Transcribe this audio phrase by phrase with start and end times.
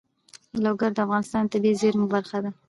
[0.63, 2.51] لوگر د افغانستان د طبیعي زیرمو برخه ده.